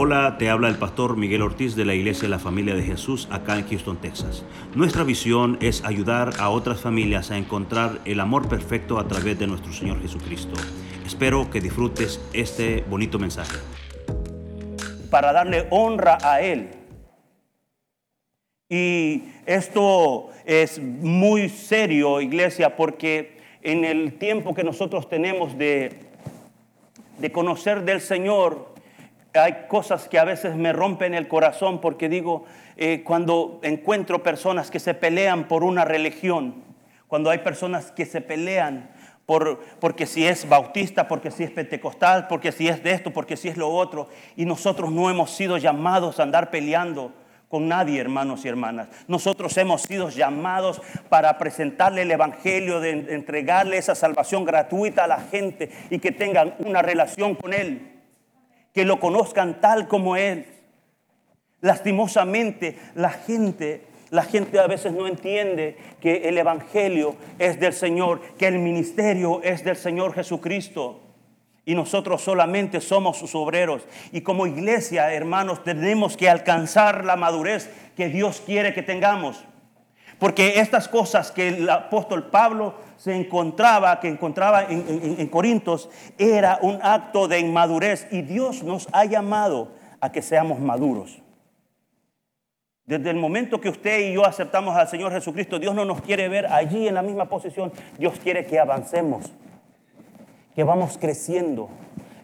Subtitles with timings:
[0.00, 3.26] Hola, te habla el pastor Miguel Ortiz de la Iglesia de la Familia de Jesús
[3.32, 4.44] acá en Houston, Texas.
[4.76, 9.48] Nuestra visión es ayudar a otras familias a encontrar el amor perfecto a través de
[9.48, 10.54] nuestro Señor Jesucristo.
[11.04, 13.56] Espero que disfrutes este bonito mensaje.
[15.10, 16.68] Para darle honra a Él.
[18.68, 25.98] Y esto es muy serio, iglesia, porque en el tiempo que nosotros tenemos de,
[27.18, 28.67] de conocer del Señor,
[29.38, 32.44] hay cosas que a veces me rompen el corazón porque digo,
[32.76, 36.62] eh, cuando encuentro personas que se pelean por una religión,
[37.06, 38.90] cuando hay personas que se pelean
[39.26, 43.36] por, porque si es bautista, porque si es pentecostal, porque si es de esto, porque
[43.36, 47.12] si es lo otro, y nosotros no hemos sido llamados a andar peleando
[47.48, 48.88] con nadie, hermanos y hermanas.
[49.06, 55.20] Nosotros hemos sido llamados para presentarle el Evangelio, de entregarle esa salvación gratuita a la
[55.20, 57.97] gente y que tengan una relación con Él
[58.78, 60.46] que lo conozcan tal como Él.
[61.62, 68.20] Lastimosamente, la gente, la gente a veces no entiende que el Evangelio es del Señor,
[68.38, 71.00] que el ministerio es del Señor Jesucristo.
[71.64, 73.82] Y nosotros solamente somos sus obreros.
[74.12, 79.44] Y como iglesia, hermanos, tenemos que alcanzar la madurez que Dios quiere que tengamos.
[80.18, 85.88] Porque estas cosas que el apóstol Pablo se encontraba, que encontraba en, Corintios,
[86.18, 88.08] era un acto de inmadurez.
[88.10, 91.22] Y Dios nos ha llamado a que seamos maduros.
[92.84, 96.28] Desde el momento que usted y yo aceptamos al Señor Jesucristo, Dios no nos quiere
[96.28, 97.70] ver allí en la misma posición.
[97.98, 99.30] Dios quiere que avancemos,
[100.56, 101.68] que vamos creciendo,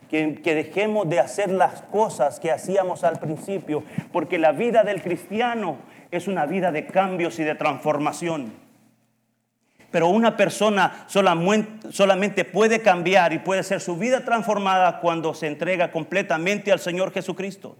[0.08, 5.03] que, que, dejemos de hacer las cosas que hacíamos al principio, porque la vida del
[5.03, 5.77] cristiano
[6.17, 8.53] es una vida de cambios y de transformación.
[9.91, 15.92] Pero una persona solamente puede cambiar y puede ser su vida transformada cuando se entrega
[15.92, 17.77] completamente al Señor Jesucristo.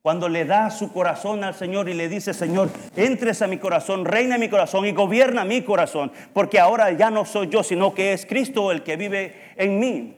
[0.00, 4.04] Cuando le da su corazón al Señor y le dice, Señor, entres a mi corazón,
[4.04, 8.12] reina mi corazón y gobierna mi corazón, porque ahora ya no soy yo, sino que
[8.12, 10.16] es Cristo el que vive en mí.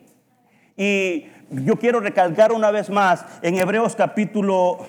[0.77, 4.87] Y yo quiero recalcar una vez más en Hebreos capítulo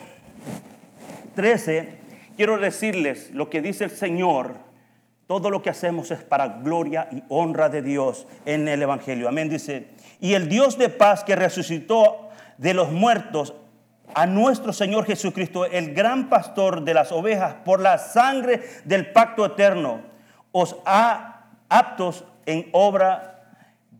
[1.39, 1.87] 13,
[2.35, 4.55] quiero decirles lo que dice el Señor.
[5.25, 9.29] Todo lo que hacemos es para gloria y honra de Dios en el Evangelio.
[9.29, 9.47] Amén.
[9.47, 9.87] Dice,
[10.19, 13.53] y el Dios de paz que resucitó de los muertos
[14.13, 19.45] a nuestro Señor Jesucristo, el gran pastor de las ovejas, por la sangre del pacto
[19.45, 20.01] eterno,
[20.51, 23.45] os ha aptos en obra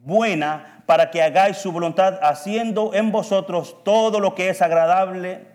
[0.04, 5.49] buena para que hagáis su voluntad, haciendo en vosotros todo lo que es agradable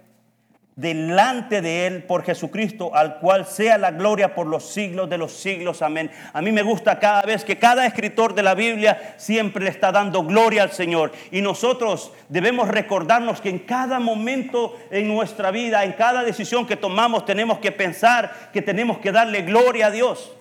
[0.76, 5.32] delante de Él por Jesucristo, al cual sea la gloria por los siglos de los
[5.32, 5.82] siglos.
[5.82, 6.10] Amén.
[6.32, 9.92] A mí me gusta cada vez que cada escritor de la Biblia siempre le está
[9.92, 11.12] dando gloria al Señor.
[11.30, 16.76] Y nosotros debemos recordarnos que en cada momento en nuestra vida, en cada decisión que
[16.76, 20.32] tomamos, tenemos que pensar que tenemos que darle gloria a Dios.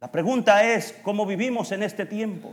[0.00, 2.52] La pregunta es, ¿cómo vivimos en este tiempo?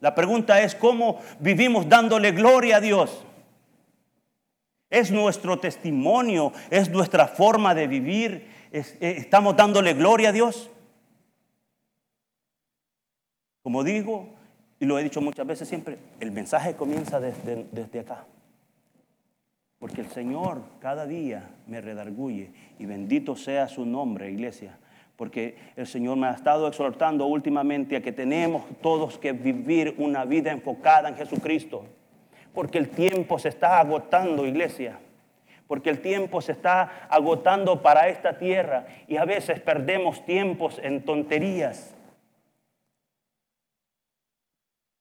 [0.00, 3.24] La pregunta es, ¿cómo vivimos dándole gloria a Dios?
[4.90, 8.50] Es nuestro testimonio, es nuestra forma de vivir.
[8.72, 10.68] Eh, estamos dándole gloria a Dios.
[13.62, 14.34] Como digo,
[14.80, 18.26] y lo he dicho muchas veces siempre, el mensaje comienza desde, desde acá.
[19.78, 24.76] Porque el Señor cada día me redarguye y bendito sea su nombre, iglesia.
[25.16, 30.24] Porque el Señor me ha estado exhortando últimamente a que tenemos todos que vivir una
[30.24, 31.84] vida enfocada en Jesucristo.
[32.54, 34.98] Porque el tiempo se está agotando, iglesia.
[35.66, 41.04] Porque el tiempo se está agotando para esta tierra y a veces perdemos tiempos en
[41.04, 41.94] tonterías.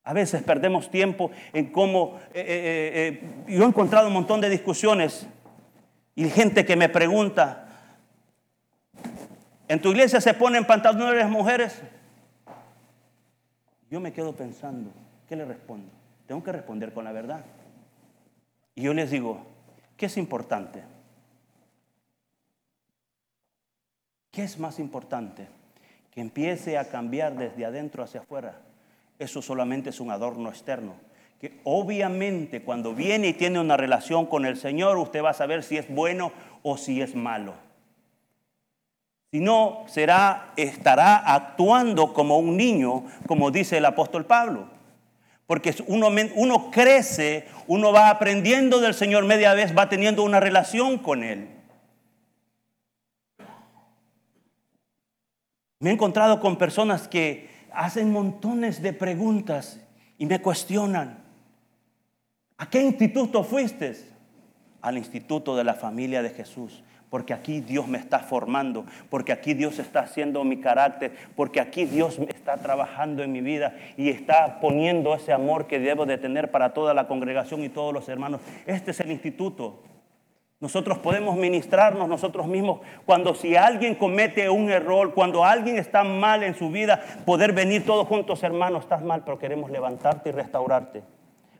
[0.03, 2.19] A veces perdemos tiempo en cómo...
[2.33, 5.27] Eh, eh, eh, yo he encontrado un montón de discusiones
[6.15, 7.67] y gente que me pregunta,
[9.67, 11.81] ¿en tu iglesia se ponen pantalones mujeres?
[13.89, 14.91] Yo me quedo pensando,
[15.27, 15.98] ¿qué le respondo?
[16.29, 17.43] Tengo que responder con la verdad.
[18.75, 19.47] Y yo les digo,
[19.97, 20.83] ¿qué es importante?
[24.29, 25.47] ¿Qué es más importante?
[26.11, 28.61] Que empiece a cambiar desde adentro hacia afuera.
[29.17, 30.93] Eso solamente es un adorno externo.
[31.41, 35.63] Que obviamente cuando viene y tiene una relación con el Señor, usted va a saber
[35.63, 36.31] si es bueno
[36.61, 37.55] o si es malo.
[39.31, 44.77] Si no, será, estará actuando como un niño, como dice el apóstol Pablo.
[45.49, 51.23] Porque uno, crece, uno va aprendiendo del Señor media vez, va teniendo una relación con
[51.23, 51.49] Él.
[55.79, 59.79] Me he encontrado con personas que hacen montones de preguntas
[60.19, 61.17] y me cuestionan.
[62.59, 63.97] ¿A qué instituto fuiste?
[64.83, 66.83] Al instituto de la familia de Jesús.
[67.09, 71.85] Porque aquí Dios me está formando, porque aquí Dios está haciendo mi carácter, porque aquí
[71.85, 76.51] Dios está trabajando en mi vida y está poniendo ese amor que debo de tener
[76.51, 78.41] para toda la congregación y todos los hermanos.
[78.67, 79.81] Este es el instituto.
[80.59, 86.43] Nosotros podemos ministrarnos nosotros mismos cuando si alguien comete un error, cuando alguien está mal
[86.43, 91.01] en su vida, poder venir todos juntos, hermanos, estás mal, pero queremos levantarte y restaurarte,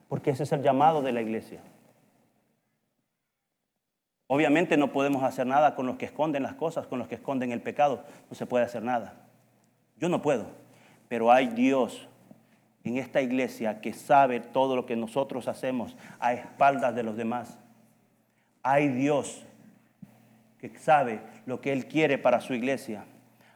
[0.10, 1.62] porque ese es el llamado de la iglesia.
[4.32, 7.52] Obviamente no podemos hacer nada con los que esconden las cosas, con los que esconden
[7.52, 9.16] el pecado, no se puede hacer nada.
[9.98, 10.46] Yo no puedo,
[11.10, 12.08] pero hay Dios
[12.84, 17.58] en esta iglesia que sabe todo lo que nosotros hacemos a espaldas de los demás
[18.64, 19.44] hay Dios
[20.60, 23.06] que sabe lo que Él quiere para su iglesia.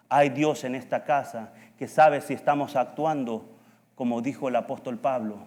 [0.10, 3.50] Hay Dios en esta casa que sabe si estamos actuando
[3.96, 5.38] como dijo el apóstol Pablo,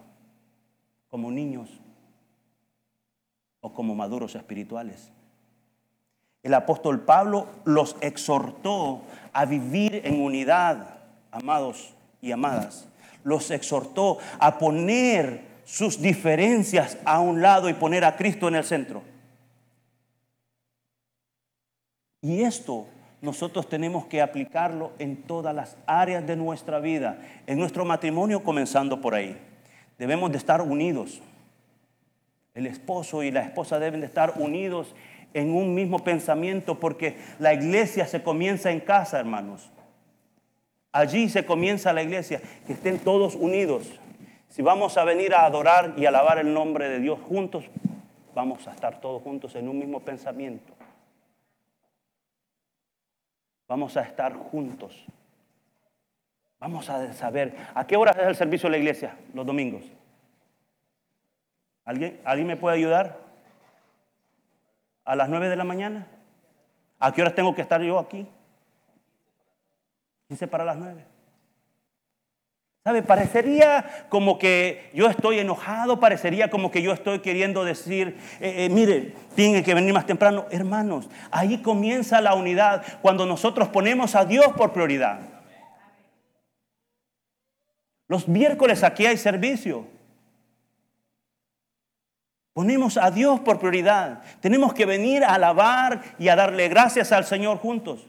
[1.09, 1.69] como niños
[3.59, 5.11] o como maduros espirituales.
[6.43, 9.01] El apóstol Pablo los exhortó
[9.33, 10.99] a vivir en unidad,
[11.31, 12.87] amados y amadas.
[13.23, 18.63] Los exhortó a poner sus diferencias a un lado y poner a Cristo en el
[18.63, 19.01] centro.
[22.21, 22.87] Y esto
[23.21, 29.01] nosotros tenemos que aplicarlo en todas las áreas de nuestra vida, en nuestro matrimonio comenzando
[29.01, 29.37] por ahí.
[29.97, 31.21] Debemos de estar unidos.
[32.53, 34.95] El esposo y la esposa deben de estar unidos
[35.33, 39.69] en un mismo pensamiento porque la iglesia se comienza en casa, hermanos.
[40.91, 43.99] Allí se comienza la iglesia, que estén todos unidos.
[44.47, 47.65] Si vamos a venir a adorar y alabar el nombre de Dios juntos,
[48.33, 50.73] vamos a estar todos juntos en un mismo pensamiento.
[53.67, 55.05] Vamos a estar juntos.
[56.59, 59.83] Vamos a saber a qué hora es el servicio de la iglesia los domingos.
[61.85, 63.26] ¿Alguien, ¿Alguien me puede ayudar?
[65.07, 66.05] ¿A las nueve de la mañana?
[66.99, 68.27] ¿A qué horas tengo que estar yo aquí?
[70.27, 71.05] Dice para las nueve.
[72.83, 73.03] ¿Sabe?
[73.03, 78.69] Parecería como que yo estoy enojado, parecería como que yo estoy queriendo decir, eh, eh,
[78.69, 80.45] mire, tiene que venir más temprano.
[80.51, 85.21] Hermanos, ahí comienza la unidad cuando nosotros ponemos a Dios por prioridad.
[88.09, 89.87] Los miércoles aquí hay servicio.
[92.57, 94.23] Ponemos a Dios por prioridad.
[94.39, 98.07] Tenemos que venir a alabar y a darle gracias al Señor juntos.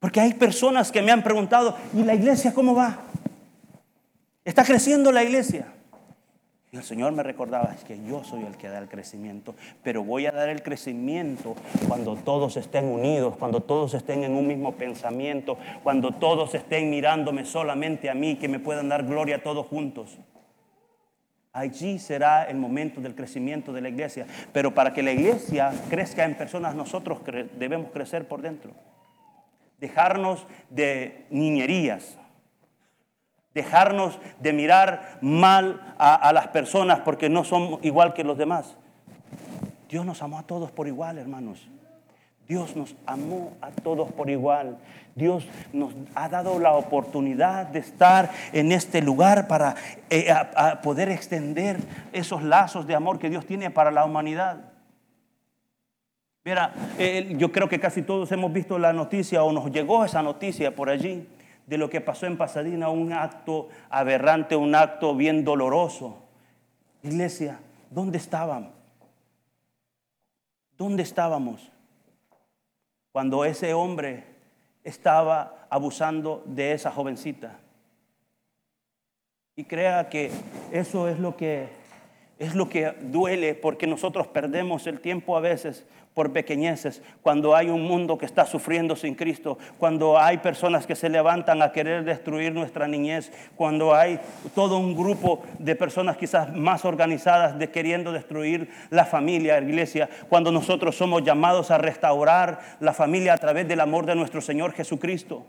[0.00, 3.02] Porque hay personas que me han preguntado, ¿y la iglesia cómo va?
[4.44, 5.68] ¿Está creciendo la iglesia?
[6.72, 9.54] Y el Señor me recordaba, es que yo soy el que da el crecimiento,
[9.84, 11.54] pero voy a dar el crecimiento
[11.86, 17.44] cuando todos estén unidos, cuando todos estén en un mismo pensamiento, cuando todos estén mirándome
[17.44, 20.18] solamente a mí, que me puedan dar gloria todos juntos.
[21.56, 24.26] Allí será el momento del crecimiento de la iglesia.
[24.52, 27.20] Pero para que la iglesia crezca en personas, nosotros
[27.58, 28.72] debemos crecer por dentro
[29.80, 32.18] dejarnos de niñerías,
[33.54, 38.76] dejarnos de mirar mal a, las personas porque no son igual que los demás.
[39.88, 41.66] Dios nos amó a todos por igual, hermanos.
[42.48, 44.78] Dios nos amó a todos por igual.
[45.14, 49.74] Dios nos ha dado la oportunidad de estar en este lugar para
[50.10, 50.32] eh,
[50.82, 51.78] poder extender
[52.12, 54.72] esos lazos de amor que Dios tiene para la humanidad.
[56.44, 56.72] Mira,
[57.36, 60.88] yo creo que casi todos hemos visto la noticia o nos llegó esa noticia por
[60.88, 61.26] allí
[61.66, 66.22] de lo que pasó en Pasadena, un acto aberrante, un acto bien doloroso.
[67.02, 67.58] Iglesia,
[67.90, 68.70] ¿dónde estaban?
[70.78, 71.72] ¿Dónde estábamos
[73.16, 74.24] cuando ese hombre
[74.84, 77.58] estaba abusando de esa jovencita?
[79.56, 80.30] Y crea que
[80.70, 81.66] eso es lo que
[82.38, 87.68] es lo que duele porque nosotros perdemos el tiempo a veces por pequeñeces, cuando hay
[87.68, 92.04] un mundo que está sufriendo sin Cristo, cuando hay personas que se levantan a querer
[92.04, 94.18] destruir nuestra niñez, cuando hay
[94.54, 100.08] todo un grupo de personas quizás más organizadas de queriendo destruir la familia, la iglesia,
[100.30, 104.72] cuando nosotros somos llamados a restaurar la familia a través del amor de nuestro Señor
[104.72, 105.44] Jesucristo.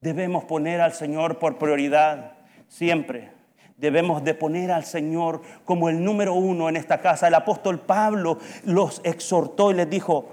[0.00, 2.34] Debemos poner al Señor por prioridad
[2.68, 3.37] siempre
[3.78, 7.28] debemos de poner al Señor como el número uno en esta casa.
[7.28, 10.28] El apóstol Pablo los exhortó y les dijo,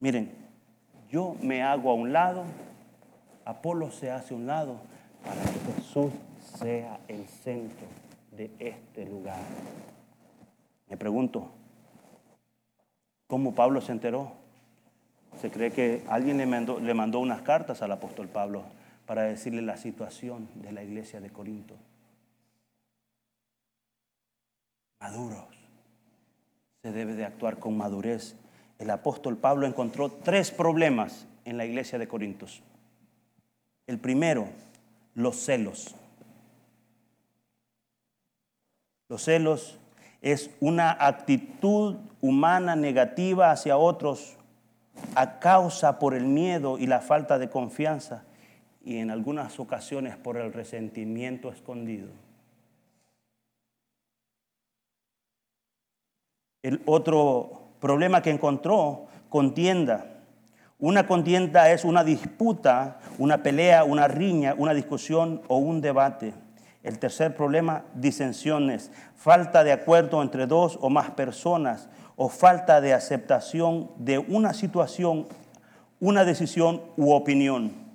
[0.00, 0.34] miren,
[1.10, 2.44] yo me hago a un lado,
[3.44, 4.76] Apolo se hace a un lado
[5.24, 6.12] para que Jesús
[6.58, 7.86] sea el centro
[8.32, 9.38] de este lugar.
[10.88, 11.50] Me pregunto,
[13.26, 14.32] ¿cómo Pablo se enteró?
[15.40, 18.62] Se cree que alguien le mandó, le mandó unas cartas al apóstol Pablo
[19.08, 21.74] para decirle la situación de la iglesia de Corinto.
[25.00, 25.46] Maduros.
[26.82, 28.36] Se debe de actuar con madurez.
[28.78, 32.62] El apóstol Pablo encontró tres problemas en la iglesia de Corintios.
[33.86, 34.46] El primero,
[35.14, 35.94] los celos.
[39.08, 39.78] Los celos
[40.20, 44.36] es una actitud humana negativa hacia otros
[45.14, 48.26] a causa por el miedo y la falta de confianza
[48.80, 52.08] y en algunas ocasiones por el resentimiento escondido.
[56.62, 60.06] El otro problema que encontró, contienda.
[60.78, 66.34] Una contienda es una disputa, una pelea, una riña, una discusión o un debate.
[66.82, 72.94] El tercer problema, disensiones, falta de acuerdo entre dos o más personas o falta de
[72.94, 75.26] aceptación de una situación,
[76.00, 77.87] una decisión u opinión.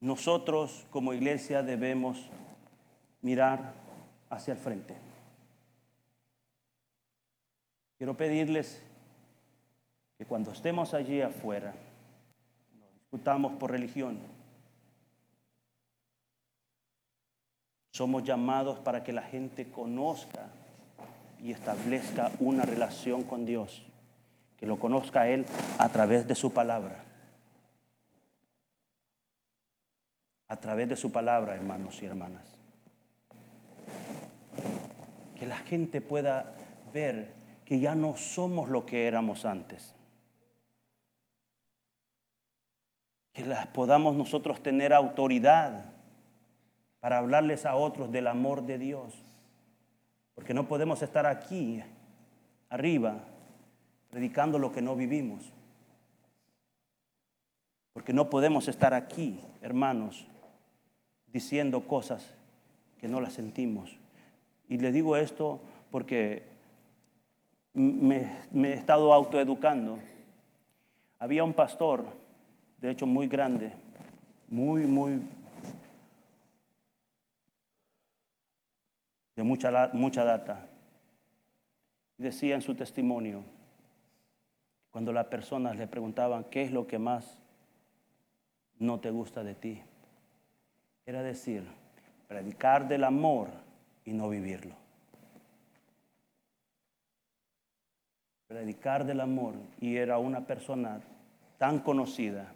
[0.00, 2.28] Nosotros como iglesia debemos
[3.22, 3.72] mirar
[4.28, 4.94] hacia el frente.
[7.96, 8.82] Quiero pedirles
[10.18, 11.74] que cuando estemos allí afuera,
[13.00, 14.18] discutamos por religión.
[17.92, 20.48] Somos llamados para que la gente conozca
[21.42, 23.82] y establezca una relación con Dios,
[24.58, 25.46] que lo conozca Él
[25.78, 27.05] a través de su palabra.
[30.48, 32.44] A través de su palabra, hermanos y hermanas.
[35.38, 36.54] Que la gente pueda
[36.92, 37.34] ver
[37.64, 39.96] que ya no somos lo que éramos antes.
[43.36, 45.92] que las podamos nosotros tener autoridad
[47.00, 49.12] para hablarles a otros del amor de Dios.
[50.34, 51.82] Porque no podemos estar aquí,
[52.70, 53.18] arriba,
[54.08, 55.52] predicando lo que no vivimos.
[57.92, 60.26] Porque no podemos estar aquí, hermanos,
[61.36, 62.32] diciendo cosas
[62.98, 63.94] que no las sentimos.
[64.70, 66.44] Y le digo esto porque
[67.74, 69.98] me, me he estado autoeducando.
[71.18, 72.06] Había un pastor
[72.80, 73.70] de hecho muy grande,
[74.48, 75.20] muy, muy,
[79.34, 80.66] de mucha, mucha data.
[82.16, 83.42] Decía en su testimonio,
[84.90, 87.42] cuando las personas le preguntaban, ¿qué es lo que más
[88.78, 89.82] no te gusta de ti?
[91.06, 91.64] Era decir,
[92.28, 93.48] predicar del amor
[94.04, 94.74] y no vivirlo.
[98.48, 101.00] Predicar del amor y era una persona
[101.58, 102.52] tan conocida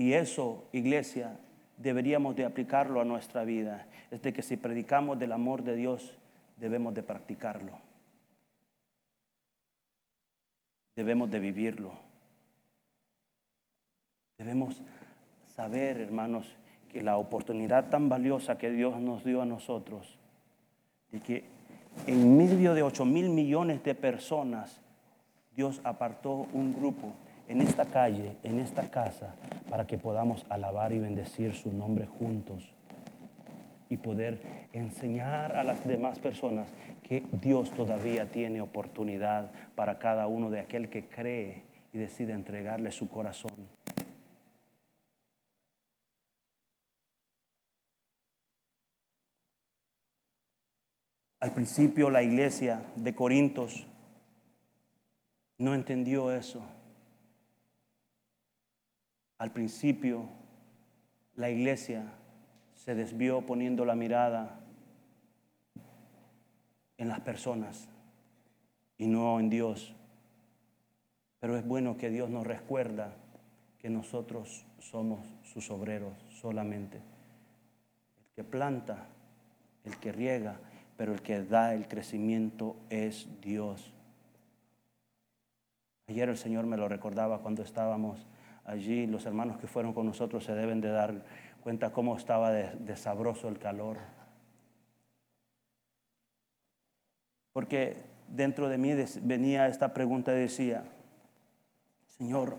[0.00, 1.38] Y eso, iglesia,
[1.76, 3.86] deberíamos de aplicarlo a nuestra vida.
[4.10, 6.16] Es de que si predicamos del amor de Dios,
[6.56, 7.78] debemos de practicarlo.
[10.96, 11.92] Debemos de vivirlo.
[14.38, 14.80] Debemos
[15.60, 16.46] saber, hermanos,
[16.90, 20.16] que la oportunidad tan valiosa que Dios nos dio a nosotros,
[21.12, 21.44] de que
[22.06, 24.80] en medio de 8 mil millones de personas,
[25.54, 27.12] Dios apartó un grupo
[27.46, 29.34] en esta calle, en esta casa,
[29.68, 32.74] para que podamos alabar y bendecir su nombre juntos
[33.90, 34.40] y poder
[34.72, 36.68] enseñar a las demás personas
[37.02, 42.92] que Dios todavía tiene oportunidad para cada uno de aquel que cree y decide entregarle
[42.92, 43.79] su corazón.
[51.40, 53.86] Al principio la iglesia de Corintios
[55.56, 56.62] no entendió eso.
[59.38, 60.28] Al principio,
[61.36, 62.12] la iglesia
[62.74, 64.60] se desvió poniendo la mirada
[66.98, 67.88] en las personas
[68.98, 69.94] y no en Dios.
[71.40, 73.14] Pero es bueno que Dios nos recuerda
[73.78, 76.98] que nosotros somos sus obreros solamente.
[76.98, 79.06] El que planta,
[79.84, 80.60] el que riega,
[81.00, 83.90] pero el que da el crecimiento es Dios.
[86.08, 88.26] Ayer el Señor me lo recordaba cuando estábamos
[88.66, 91.24] allí los hermanos que fueron con nosotros se deben de dar
[91.62, 93.96] cuenta cómo estaba de, sabroso el calor.
[97.54, 97.96] Porque
[98.28, 98.92] dentro de mí
[99.22, 100.84] venía esta pregunta y decía,
[102.08, 102.58] Señor,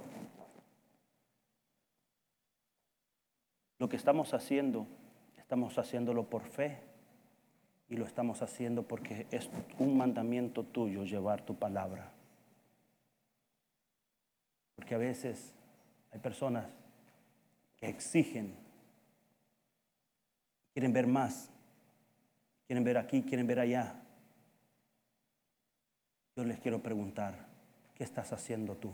[3.77, 4.87] lo que estamos haciendo,
[5.37, 6.89] estamos haciéndolo por fe
[7.91, 12.09] y lo estamos haciendo porque es un mandamiento tuyo llevar tu palabra.
[14.77, 15.53] Porque a veces
[16.13, 16.65] hay personas
[17.75, 18.55] que exigen,
[20.73, 21.49] quieren ver más,
[22.65, 24.01] quieren ver aquí, quieren ver allá.
[26.37, 27.45] Yo les quiero preguntar,
[27.93, 28.93] ¿qué estás haciendo tú?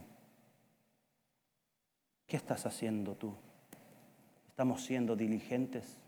[2.25, 3.36] ¿Qué estás haciendo tú?
[4.50, 6.00] ¿Estamos siendo diligentes?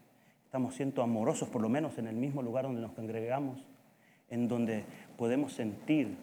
[0.50, 3.60] ¿Estamos siendo amorosos, por lo menos en el mismo lugar donde nos congregamos?
[4.32, 4.84] En donde
[5.16, 6.18] podemos sentir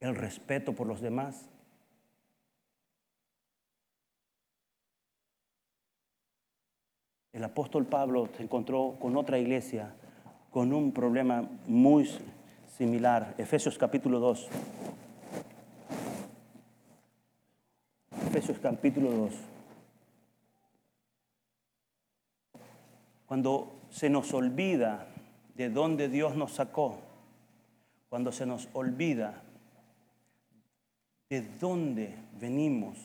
[0.00, 1.50] el respeto por los demás.
[7.34, 9.92] El apóstol Pablo se encontró con otra iglesia
[10.50, 12.08] con un problema muy
[12.78, 13.34] similar.
[13.36, 14.48] Efesios capítulo 2.
[18.28, 19.57] Efesios capítulo 2.
[23.28, 25.06] Cuando se nos olvida
[25.54, 26.98] de dónde Dios nos sacó,
[28.08, 29.42] cuando se nos olvida
[31.28, 32.96] de dónde venimos,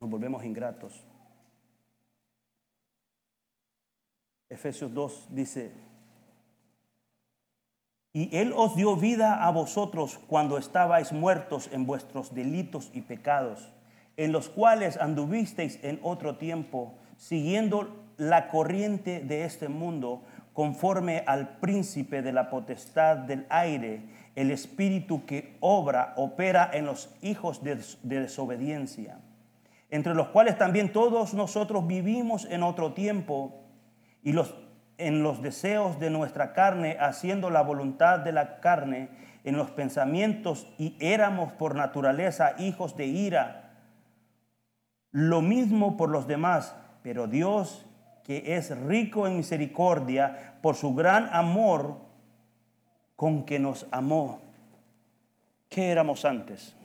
[0.00, 1.04] nos volvemos ingratos.
[4.48, 5.72] Efesios 2 dice,
[8.14, 13.70] y Él os dio vida a vosotros cuando estabais muertos en vuestros delitos y pecados,
[14.16, 21.56] en los cuales anduvisteis en otro tiempo, siguiendo la corriente de este mundo, conforme al
[21.58, 24.02] príncipe de la potestad del aire,
[24.34, 29.18] el espíritu que obra, opera en los hijos de, desobediencia,
[29.90, 33.62] entre los cuales también todos nosotros vivimos en otro tiempo
[34.22, 34.54] y los,
[34.98, 39.08] en los deseos de nuestra carne, haciendo la voluntad de la carne,
[39.44, 43.61] en los pensamientos, y éramos por naturaleza hijos de ira.
[45.12, 47.86] Lo mismo por los demás, pero Dios
[48.24, 51.96] que es rico en misericordia, por su gran amor
[53.16, 54.40] con que nos amó.
[55.68, 56.76] ¿Qué éramos antes?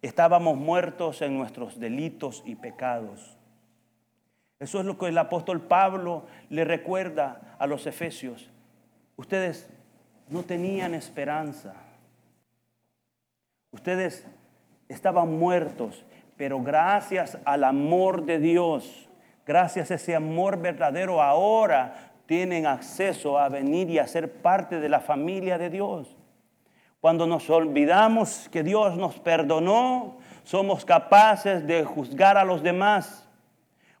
[0.00, 3.36] Estábamos muertos en nuestros delitos y pecados.
[4.58, 8.50] Eso es lo que el apóstol Pablo le recuerda a los efesios.
[9.16, 9.68] Ustedes
[10.28, 11.74] no tenían esperanza.
[13.70, 14.26] Ustedes
[14.88, 16.04] estaban muertos,
[16.36, 19.08] pero gracias al amor de Dios,
[19.44, 24.88] Gracias a ese amor verdadero ahora tienen acceso a venir y a ser parte de
[24.88, 26.16] la familia de Dios.
[27.00, 33.28] Cuando nos olvidamos que Dios nos perdonó, somos capaces de juzgar a los demás.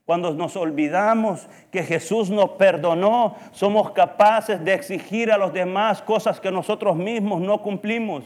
[0.04, 6.40] Cuando nos olvidamos que Jesús nos perdonó, somos capaces de exigir a los demás cosas
[6.40, 8.24] que nosotros mismos no cumplimos.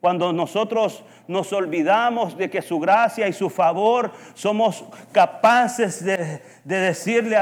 [0.00, 7.38] Cuando nosotros nos olvidamos de que su gracia y su favor somos capaces de, decirle,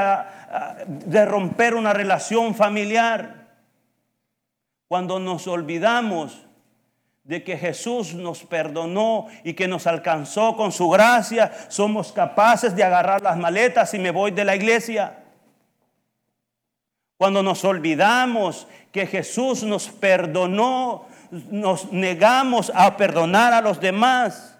[0.87, 3.45] de romper una relación familiar.
[4.87, 6.45] Cuando nos olvidamos
[7.23, 12.83] de que Jesús nos perdonó y que nos alcanzó con su gracia, somos capaces de
[12.83, 15.23] agarrar las maletas y me voy de la iglesia.
[17.17, 21.07] Cuando nos olvidamos que Jesús nos perdonó,
[21.51, 24.57] nos negamos a perdonar a los demás.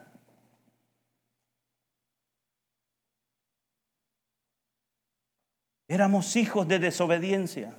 [5.87, 7.73] Éramos hijos de desobediencia.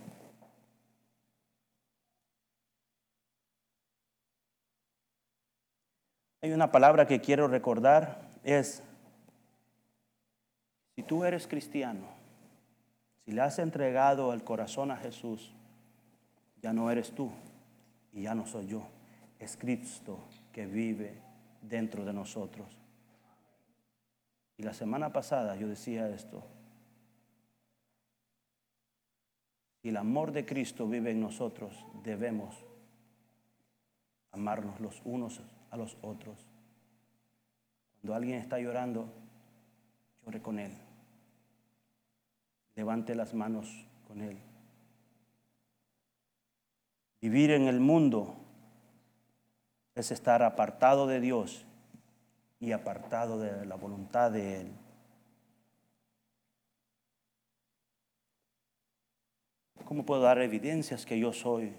[6.43, 8.83] Hay una palabra que quiero recordar, es,
[10.95, 12.07] si tú eres cristiano,
[13.25, 15.53] si le has entregado el corazón a Jesús,
[16.63, 17.33] ya no eres tú,
[18.17, 18.89] y ya no soy yo,
[19.39, 20.19] es Cristo
[20.51, 21.21] que vive
[21.61, 22.67] dentro de nosotros.
[24.57, 26.43] Y la semana pasada yo decía esto.
[29.83, 32.65] Si el amor de Cristo vive en nosotros, debemos
[34.33, 36.39] amarnos los unos a los otros.
[38.01, 39.13] Cuando alguien está llorando,
[40.25, 40.73] llore con él.
[42.77, 44.39] Levante las manos con él.
[47.27, 48.37] Vivir en el mundo
[49.97, 51.67] es estar apartado de Dios
[52.61, 54.73] y apartado de la voluntad de Él.
[59.85, 61.75] ¿Cómo puedo dar evidencias que yo soy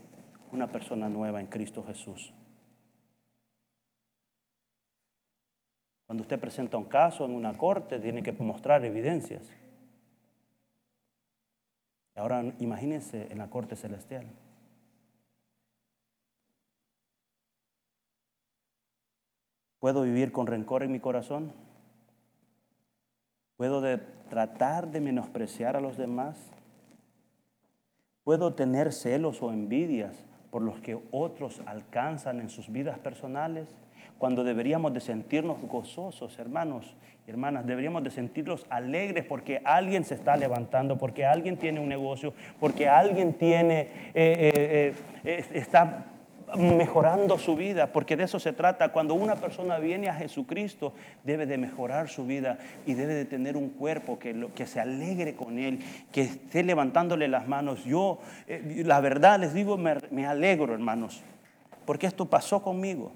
[0.52, 2.34] una persona nueva en Cristo Jesús?
[6.08, 9.50] Cuando usted presenta un caso en una corte, tiene que mostrar evidencias.
[12.16, 14.28] Ahora imagínense en la corte celestial.
[19.88, 21.54] ¿Puedo vivir con rencor en mi corazón?
[23.56, 23.82] ¿Puedo
[24.30, 26.36] tratar de menospreciar a los demás?
[28.26, 33.70] ¿Puedo tener celos o envidias por los que otros alcanzan en sus vidas personales?
[34.18, 36.96] cuando deberíamos de sentirnos gozosos, hermanos
[37.28, 41.88] y hermanas, deberíamos de sentirnos alegres porque alguien se está levantando, porque alguien tiene un
[41.88, 43.82] negocio, porque alguien tiene,
[44.16, 46.06] eh, eh, eh, está
[46.56, 48.90] mejorando su vida, porque de eso se trata.
[48.90, 53.58] Cuando una persona viene a Jesucristo, debe de mejorar su vida y debe de tener
[53.58, 55.80] un cuerpo que, que se alegre con él,
[56.12, 57.84] que esté levantándole las manos.
[57.84, 61.22] Yo, la verdad, les digo, me, me alegro, hermanos,
[61.86, 63.12] porque esto pasó conmigo.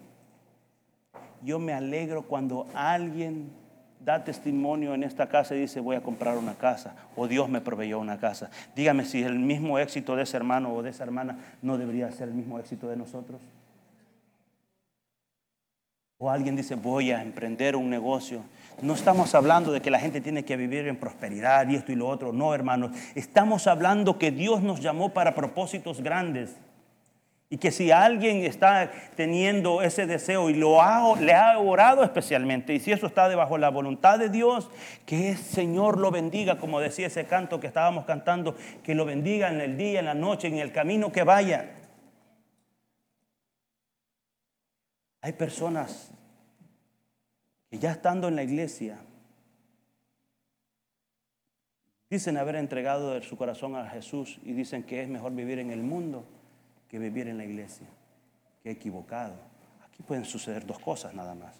[1.43, 3.60] Yo me alegro cuando alguien
[4.03, 7.61] da testimonio en esta casa y dice voy a comprar una casa o Dios me
[7.61, 8.49] proveyó una casa.
[8.75, 12.29] Dígame si el mismo éxito de ese hermano o de esa hermana no debería ser
[12.29, 13.39] el mismo éxito de nosotros.
[16.17, 18.43] O alguien dice voy a emprender un negocio.
[18.81, 21.95] No estamos hablando de que la gente tiene que vivir en prosperidad y esto y
[21.95, 22.31] lo otro.
[22.31, 22.91] No, hermanos.
[23.15, 26.55] Estamos hablando que Dios nos llamó para propósitos grandes.
[27.53, 32.73] Y que si alguien está teniendo ese deseo y lo ha, le ha orado especialmente,
[32.73, 34.69] y si eso está debajo de la voluntad de Dios,
[35.05, 39.49] que el Señor lo bendiga, como decía ese canto que estábamos cantando, que lo bendiga
[39.49, 41.75] en el día, en la noche, en el camino que vaya.
[45.19, 46.09] Hay personas
[47.69, 48.97] que ya estando en la iglesia,
[52.09, 55.83] dicen haber entregado su corazón a Jesús y dicen que es mejor vivir en el
[55.83, 56.25] mundo
[56.91, 57.87] que vivir en la iglesia.
[58.61, 59.35] Qué equivocado.
[59.87, 61.55] Aquí pueden suceder dos cosas nada más.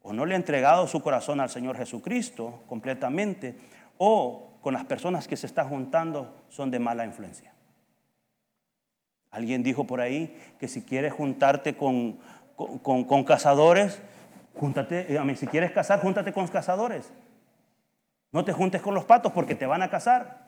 [0.00, 3.54] O no le ha entregado su corazón al Señor Jesucristo completamente,
[3.98, 7.52] o con las personas que se está juntando son de mala influencia.
[9.30, 12.18] Alguien dijo por ahí que si quieres juntarte con,
[12.56, 14.00] con, cazadores,
[14.54, 17.12] júntate, eh, a mí, si quieres casar, júntate con cazadores.
[18.32, 20.47] No te juntes con los patos porque te van a cazar.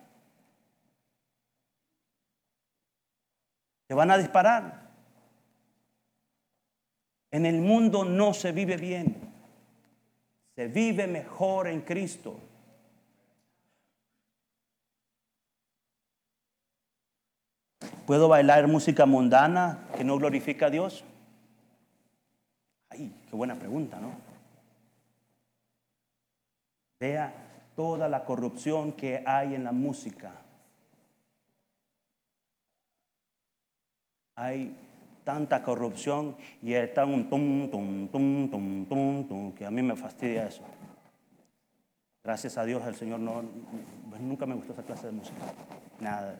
[3.90, 4.88] Te van a disparar.
[7.32, 9.16] En el mundo no se vive bien.
[10.54, 12.38] Se vive mejor en Cristo.
[18.06, 21.02] ¿Puedo bailar música mundana que no glorifica a Dios?
[22.90, 24.12] Ay, qué buena pregunta, ¿no?
[27.00, 27.34] Vea
[27.74, 30.30] toda la corrupción que hay en la música.
[34.40, 34.74] Hay
[35.22, 39.96] tanta corrupción y está un tum, tum, tum, tum, tum, tum, que a mí me
[39.96, 40.62] fastidia eso.
[42.24, 43.42] Gracias a Dios el Señor no,
[44.08, 45.36] pues nunca me gustó esa clase de música.
[46.00, 46.38] Nada.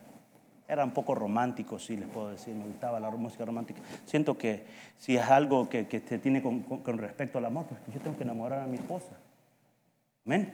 [0.67, 2.55] Era un poco romántico, sí, les puedo decir.
[2.55, 3.81] Me gustaba la música romántica.
[4.07, 4.65] Siento que
[4.99, 8.17] si es algo que, que se tiene con, con, respecto al amor, pues yo tengo
[8.17, 9.19] que enamorar a mi esposa.
[10.25, 10.53] Amén.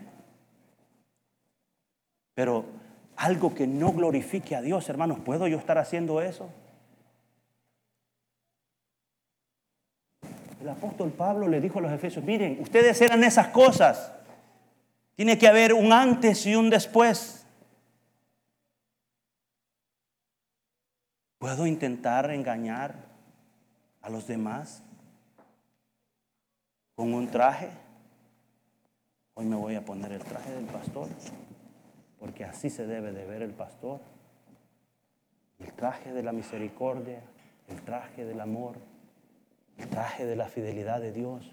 [2.34, 2.64] Pero
[3.16, 6.48] algo que no glorifique a Dios, hermanos, ¿puedo yo estar haciendo eso?
[10.66, 14.12] El apóstol Pablo le dijo a los efesios, miren, ustedes eran esas cosas.
[15.14, 17.46] Tiene que haber un antes y un después.
[21.38, 22.96] ¿Puedo intentar engañar
[24.02, 24.82] a los demás
[26.96, 27.70] con un traje?
[29.34, 31.06] Hoy me voy a poner el traje del pastor,
[32.18, 34.00] porque así se debe de ver el pastor.
[35.60, 37.20] El traje de la misericordia,
[37.68, 38.95] el traje del amor
[39.78, 41.50] el traje de la fidelidad de Dios,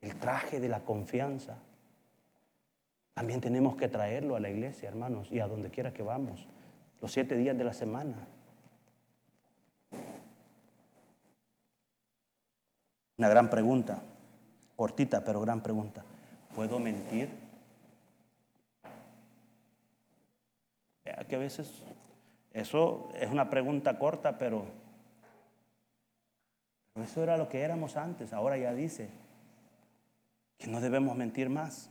[0.00, 1.58] el traje de la confianza.
[3.14, 6.46] También tenemos que traerlo a la iglesia, hermanos, y a donde quiera que vamos,
[7.00, 8.16] los siete días de la semana.
[13.16, 14.00] Una gran pregunta,
[14.76, 16.04] cortita pero gran pregunta.
[16.54, 17.28] ¿Puedo mentir?
[21.28, 21.82] Que a veces
[22.52, 24.64] eso es una pregunta corta, pero
[27.02, 28.32] eso era lo que éramos antes.
[28.32, 29.08] Ahora ya dice
[30.58, 31.90] que no debemos mentir más.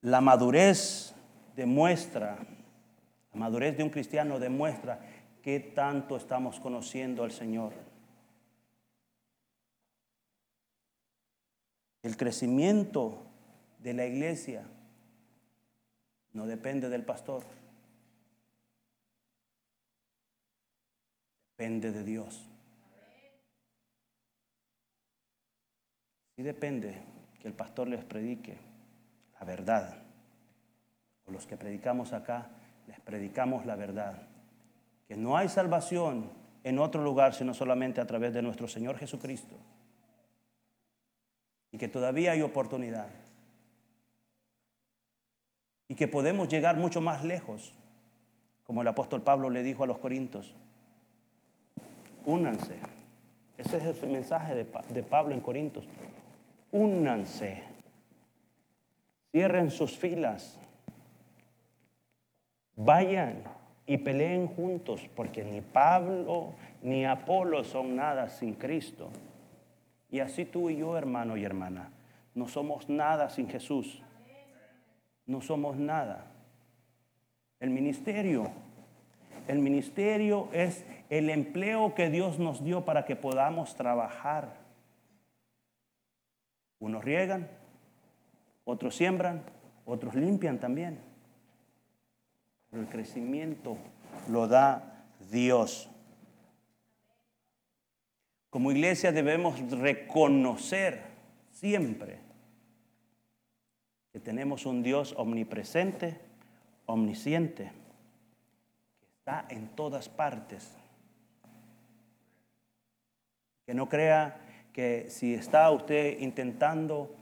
[0.00, 1.14] La madurez
[1.56, 2.38] demuestra,
[3.32, 5.00] la madurez de un cristiano demuestra
[5.42, 7.72] qué tanto estamos conociendo al Señor.
[12.02, 13.26] El crecimiento
[13.80, 14.64] de la iglesia
[16.32, 17.42] no depende del pastor.
[21.58, 22.46] Depende de Dios.
[26.36, 27.02] Sí depende
[27.40, 28.56] que el pastor les predique
[29.40, 29.96] la verdad.
[31.26, 32.48] O los que predicamos acá,
[32.86, 34.22] les predicamos la verdad.
[35.08, 36.30] Que no hay salvación
[36.62, 39.56] en otro lugar sino solamente a través de nuestro Señor Jesucristo.
[41.72, 43.08] Y que todavía hay oportunidad.
[45.88, 47.74] Y que podemos llegar mucho más lejos,
[48.62, 50.54] como el apóstol Pablo le dijo a los Corintios
[52.28, 52.76] únanse.
[53.56, 55.86] Ese es el mensaje de, de Pablo en Corintios.
[56.70, 57.62] Únanse.
[59.32, 60.58] Cierren sus filas.
[62.76, 63.42] Vayan
[63.86, 69.08] y peleen juntos, porque ni Pablo ni Apolo son nada sin Cristo.
[70.10, 71.90] Y así tú y yo, hermano y hermana,
[72.34, 74.02] no somos nada sin Jesús.
[75.26, 76.26] No somos nada.
[77.60, 78.50] El ministerio,
[79.48, 84.56] el ministerio es el empleo que Dios nos dio para que podamos trabajar.
[86.80, 87.48] Unos riegan,
[88.64, 89.42] otros siembran,
[89.86, 91.00] otros limpian también.
[92.70, 93.78] Pero el crecimiento
[94.28, 95.88] lo da Dios.
[98.50, 101.02] Como iglesia debemos reconocer
[101.50, 102.18] siempre
[104.12, 106.20] que tenemos un Dios omnipresente,
[106.86, 107.72] omnisciente,
[109.00, 110.76] que está en todas partes.
[113.68, 114.38] Que no crea
[114.72, 117.14] que si está usted intentando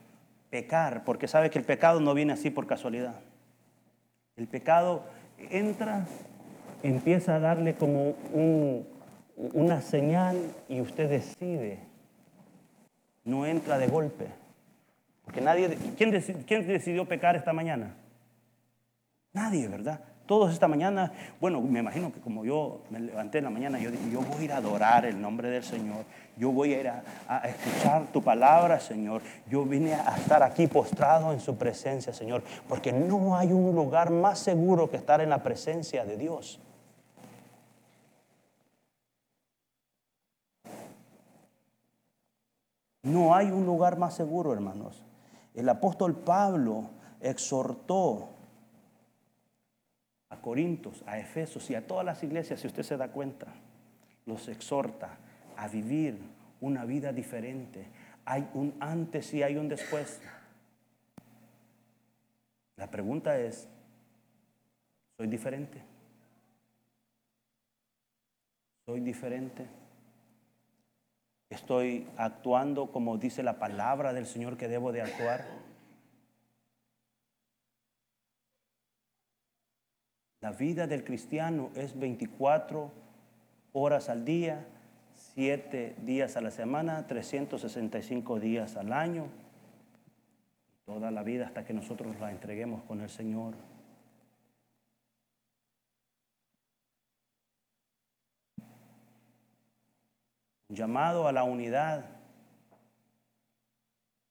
[0.49, 3.17] pecar, porque sabe que el pecado no viene así por casualidad.
[4.37, 5.03] El pecado
[5.51, 6.07] entra,
[6.85, 8.87] empieza a darle como un-
[9.37, 10.37] una señal
[10.69, 11.81] y usted decide.
[13.25, 14.29] No entra de golpe.
[15.25, 16.13] Porque nadie, ¿quién,
[16.47, 17.97] quién decidió pecar esta mañana?
[19.33, 19.99] Nadie, ¿verdad?
[20.27, 23.93] Todos esta mañana, bueno, me imagino que como yo me levanté en la mañana, yo
[23.93, 26.05] dije, yo voy a ir a adorar el nombre del Señor,
[26.37, 30.67] yo voy a ir a, a escuchar tu palabra, Señor, yo vine a estar aquí
[30.67, 35.31] postrado en su presencia, Señor, porque no hay un lugar más seguro que estar en
[35.31, 36.61] la presencia de Dios.
[43.07, 45.05] No hay un lugar más seguro, hermanos.
[45.55, 48.31] El apóstol Pablo exhortó
[50.29, 53.47] a Corintios, a Efesos y a todas las iglesias, si usted se da cuenta,
[54.25, 55.19] los exhorta
[55.57, 56.19] a vivir
[56.61, 57.87] una vida diferente.
[58.25, 60.21] Hay un antes y hay un después.
[62.77, 63.69] La pregunta es,
[65.17, 65.81] ¿soy diferente?
[68.85, 69.67] ¿Soy diferente?
[71.49, 75.45] ¿Estoy actuando como dice la palabra del Señor que debo de actuar?
[80.47, 82.93] La vida del cristiano es 24
[83.73, 84.65] horas al día,
[85.35, 89.27] 7 días a la semana, 365 días al año,
[90.85, 93.55] toda la vida hasta que nosotros la entreguemos con el Señor.
[100.69, 102.05] Un llamado a la unidad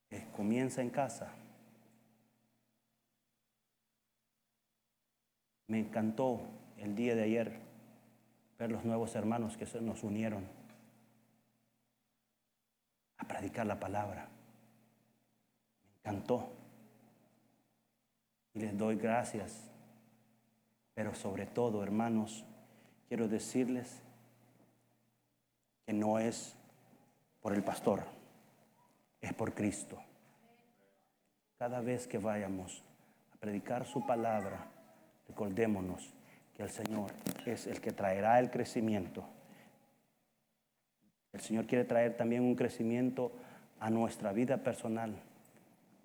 [0.09, 1.33] que comienza en casa.
[5.67, 6.41] Me encantó
[6.77, 7.59] el día de ayer
[8.59, 10.47] ver los nuevos hermanos que se nos unieron
[13.17, 14.29] a predicar la palabra.
[16.03, 16.49] Me encantó.
[18.53, 19.71] Y les doy gracias.
[20.93, 22.45] Pero sobre todo, hermanos,
[23.07, 24.01] quiero decirles
[25.85, 26.55] que no es
[27.41, 28.03] por el pastor,
[29.19, 30.01] es por Cristo.
[31.57, 32.83] Cada vez que vayamos
[33.33, 34.71] a predicar su palabra,
[35.27, 36.13] recordémonos
[36.55, 37.11] que el Señor
[37.45, 39.25] es el que traerá el crecimiento.
[41.33, 43.31] El Señor quiere traer también un crecimiento
[43.79, 45.15] a nuestra vida personal,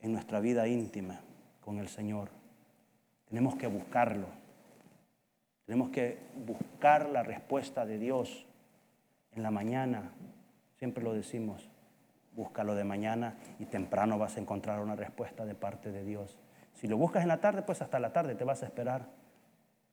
[0.02, 1.20] en nuestra vida íntima
[1.60, 2.30] con el Señor.
[3.28, 4.26] Tenemos que buscarlo.
[5.66, 8.44] Tenemos que buscar la respuesta de Dios
[9.30, 10.10] en la mañana.
[10.78, 11.70] Siempre lo decimos,
[12.34, 16.36] búscalo de mañana y temprano vas a encontrar una respuesta de parte de Dios.
[16.74, 19.06] Si lo buscas en la tarde, pues hasta la tarde te vas a esperar.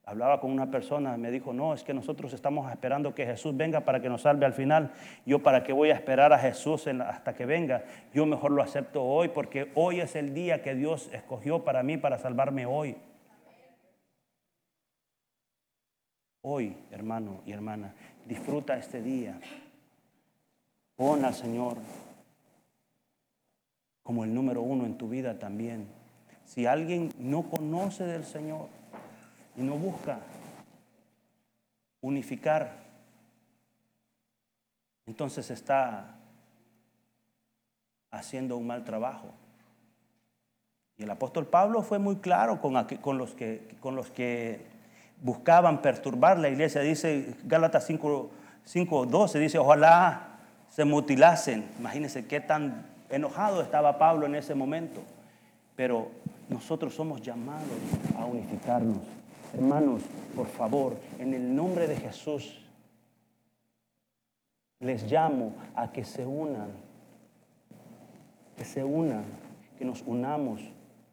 [0.08, 3.82] Hablaba con una persona, me dijo, no, es que nosotros estamos esperando que Jesús venga
[3.82, 4.94] para que nos salve al final.
[5.26, 7.84] Yo para qué voy a esperar a Jesús hasta que venga.
[8.14, 11.98] Yo mejor lo acepto hoy porque hoy es el día que Dios escogió para mí,
[11.98, 12.96] para salvarme hoy.
[16.42, 17.94] Hoy, hermano y hermana,
[18.26, 19.38] disfruta este día.
[20.96, 21.76] Pon al Señor
[24.04, 25.97] como el número uno en tu vida también.
[26.48, 28.70] Si alguien no conoce del Señor
[29.58, 30.20] y no busca
[32.02, 32.72] unificar,
[35.06, 36.16] entonces está
[38.12, 39.28] haciendo un mal trabajo.
[40.98, 42.74] Y el apóstol Pablo fue muy claro con,
[43.18, 44.66] los, que,
[45.22, 46.82] buscaban perturbar la iglesia.
[46.82, 48.32] Dice Gálatas 5,
[48.66, 51.70] 5.12, dice, ojalá se mutilasen.
[51.78, 55.04] Imagínense qué tan enojado estaba Pablo en ese momento.
[55.76, 56.10] Pero
[56.50, 57.68] nosotros somos llamados
[58.18, 59.00] a unificarnos.
[59.54, 60.04] Hermanos,
[60.36, 62.64] por favor, en el nombre de Jesús,
[64.80, 66.70] Les llamo a que se unan,
[68.56, 69.24] que se unan,
[69.80, 70.62] que nos unamos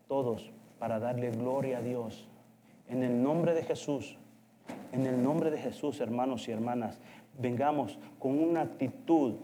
[0.06, 2.28] todos para darle gloria a Dios.
[2.88, 4.18] En el nombre de Jesús,
[4.92, 6.98] en el nombre de Jesús, hermanos y hermanas,
[7.38, 9.36] vengamos con una actitud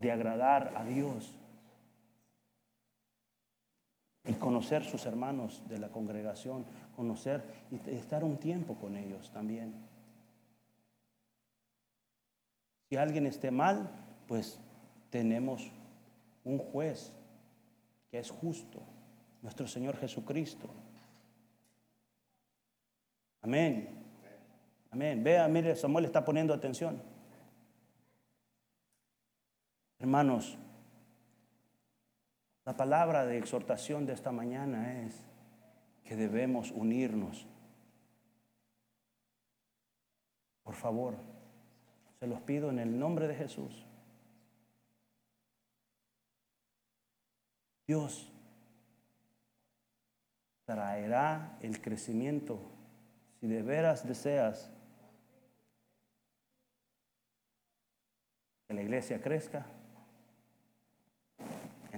[0.00, 1.36] de agradar a Dios
[4.30, 6.64] y conocer sus hermanos de la congregación,
[6.94, 9.74] conocer y estar un tiempo con ellos también.
[12.88, 13.90] Si alguien esté mal,
[14.28, 14.60] pues
[15.10, 15.68] tenemos
[16.44, 17.12] un juez
[18.08, 18.80] que es justo,
[19.42, 20.68] nuestro Señor Jesucristo.
[23.42, 23.88] Amén.
[24.92, 25.24] Amén.
[25.24, 27.02] Vea, mire, Samuel está poniendo atención.
[29.98, 30.56] Hermanos,
[32.64, 35.24] la palabra de exhortación de esta mañana es
[36.04, 37.46] que debemos unirnos.
[40.62, 41.16] Por favor,
[42.18, 43.86] se los pido en el nombre de Jesús.
[47.86, 48.30] Dios
[50.64, 52.60] traerá el crecimiento
[53.40, 54.70] si de veras deseas
[58.68, 59.66] que la iglesia crezca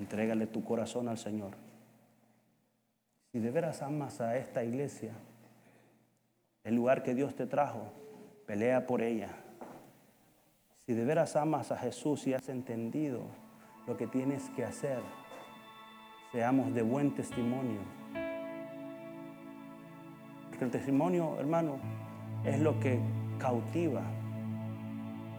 [0.02, 1.52] entrégale tu corazón al Señor.
[3.30, 5.12] Si de veras amas a esta iglesia,
[6.64, 7.92] el lugar que Dios te trajo,
[8.46, 9.30] pelea por ella.
[10.84, 13.22] Si de veras amas a Jesús y has entendido
[13.86, 14.98] lo que tienes que hacer,
[16.32, 17.80] seamos de buen testimonio.
[20.50, 21.78] Porque el testimonio, hermano,
[22.44, 22.98] es lo que
[23.38, 24.02] cautiva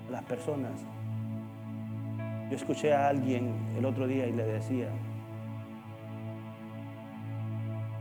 [0.08, 0.93] a las personas.
[2.54, 4.88] Yo escuché a alguien el otro día y le decía,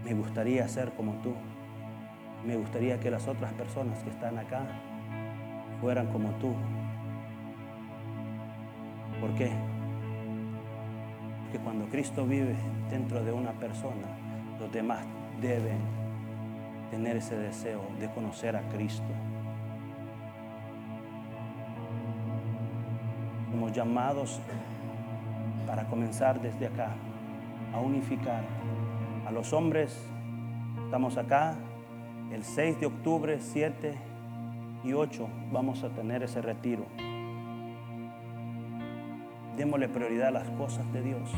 [0.04, 1.32] me gustaría ser como tú.
[2.44, 4.66] Me gustaría que las otras personas que están acá
[5.80, 6.52] fueran como tú.
[9.22, 9.50] ¿Por qué?
[11.44, 12.54] Porque cuando Cristo vive
[12.90, 14.06] dentro de una persona,
[14.60, 15.00] los demás
[15.40, 15.78] deben
[16.90, 19.31] tener ese deseo de conocer a Cristo.
[23.70, 24.40] Llamados
[25.66, 26.90] para comenzar desde acá
[27.74, 28.44] a unificar
[29.26, 30.04] a los hombres.
[30.84, 31.54] Estamos acá
[32.32, 33.94] el 6 de octubre, 7
[34.84, 36.86] y 8 vamos a tener ese retiro.
[39.56, 41.30] Démosle prioridad a las cosas de Dios.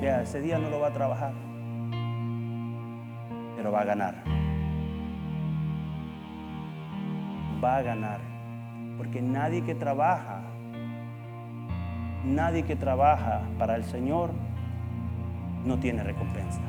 [0.00, 1.32] Vea, ese día no lo va a trabajar,
[3.56, 4.14] pero va a ganar.
[7.62, 8.27] Va a ganar.
[8.98, 10.42] Porque nadie que trabaja,
[12.24, 14.32] nadie que trabaja para el Señor
[15.64, 16.60] no tiene recompensa.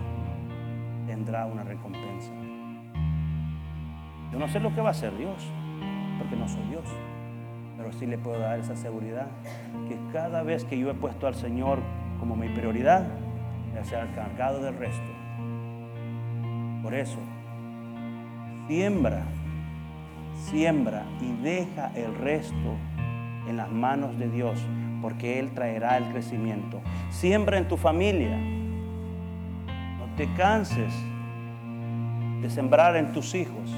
[1.08, 2.32] Tendrá una recompensa.
[4.32, 5.52] Yo no sé lo que va a hacer Dios,
[6.20, 6.86] porque no soy Dios.
[7.78, 9.28] Pero sí le puedo dar esa seguridad
[9.88, 11.80] que cada vez que yo he puesto al Señor
[12.20, 13.08] como mi prioridad,
[13.74, 15.12] ya sea cargado del resto.
[16.84, 17.18] Por eso,
[18.68, 19.24] siembra
[20.40, 22.76] siembra y deja el resto
[23.48, 24.60] en las manos de Dios,
[25.02, 26.82] porque Él traerá el crecimiento.
[27.10, 28.38] Siembra en tu familia.
[28.38, 30.94] No te canses
[32.42, 33.72] de sembrar en tus hijos.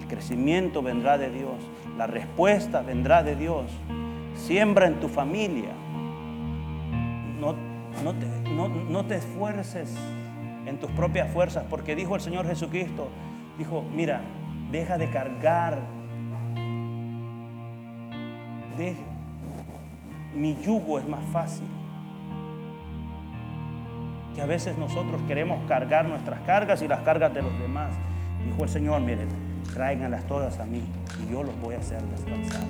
[0.00, 1.56] El crecimiento vendrá de Dios.
[1.96, 3.66] La respuesta vendrá de Dios.
[4.34, 5.70] Siembra en tu familia.
[7.40, 7.54] No,
[8.04, 8.26] no, te,
[8.90, 9.96] no te esfuerces
[10.66, 13.08] en tus propias fuerzas, porque dijo el Señor Jesucristo,
[13.58, 14.20] dijo, mira,
[14.72, 15.78] Deja de cargar.
[20.34, 21.66] mi yugo es más fácil.
[24.34, 27.92] Que a veces nosotros queremos cargar nuestras cargas y las cargas de los demás.
[28.46, 29.28] Dijo el Señor, miren,
[29.74, 30.82] tráiganlas todas a mí
[31.22, 32.62] y yo los voy a hacer descansar.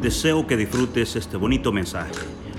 [0.00, 2.12] Deseo que disfrutes este bonito mensaje.